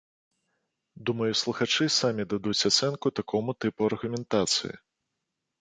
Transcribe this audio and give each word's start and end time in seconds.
Думаю, 1.09 1.27
слухачы 1.41 1.85
самі 1.99 2.27
дадуць 2.31 2.65
ацэнку 2.71 3.07
такому 3.21 3.57
тыпу 3.67 3.81
аргументацыі. 3.93 4.73